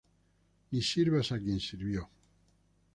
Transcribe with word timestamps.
Ni 0.71 0.81
sirvas 0.81 1.31
a 1.31 1.37
quien 1.39 1.59
sirvió 1.59 2.09